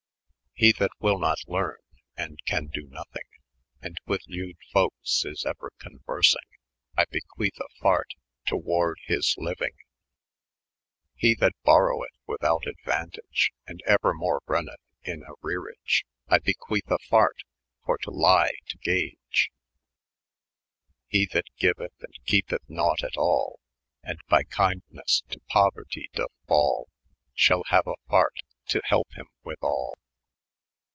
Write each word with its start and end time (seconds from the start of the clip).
14B' 0.59 0.65
He 0.67 0.71
that 0.73 0.91
wyll 0.99 1.17
not 1.17 1.37
leme, 1.47 1.71
and 2.15 2.37
can 2.45 2.67
do 2.67 2.85
nothyng. 2.87 3.25
And 3.81 3.97
with 4.05 4.21
lewed 4.27 4.57
folk 4.71 4.93
is 5.01 5.23
euer 5.47 5.69
conuerayng, 5.79 6.35
I 6.95 7.05
bequethe 7.05 7.57
a 7.59 7.67
fart, 7.81 8.11
toward 8.45 8.99
his 9.05 9.33
lyuyng. 9.39 9.71
140' 9.71 9.73
He 11.15 11.33
that 11.35 11.55
boroweth 11.65 12.15
with 12.27 12.43
out 12.43 12.65
aduantage, 12.65 13.49
[p. 13.49 13.53
8,] 13.69 13.69
And 13.69 13.83
euermore 13.87 14.41
renneth 14.45 14.83
in 15.01 15.23
arrerage, 15.23 16.03
I 16.27 16.37
bequeth 16.37 16.91
a 16.91 16.99
fart, 17.09 17.37
for 17.85 17.97
to 17.99 18.11
lye 18.11 18.51
to 18.67 18.77
gage. 18.79 19.51
152' 21.11 21.17
He 21.17 21.25
that 21.33 21.45
geueth, 21.57 22.03
and 22.03 22.19
kepeth 22.25 22.67
nonght 22.69 23.03
at 23.03 23.17
all, 23.17 23.59
And 24.03 24.19
by 24.27 24.43
kyndnes 24.43 25.23
to 25.29 25.39
pouerte 25.49 26.11
dooth 26.13 26.29
fall. 26.45 26.87
Shall 27.33 27.63
haue 27.69 27.93
a 27.95 28.09
fart, 28.09 28.35
to 28.67 28.81
helpe 28.85 29.13
h3rm 29.17 29.25
with 29.43 29.63
all. 29.63 29.95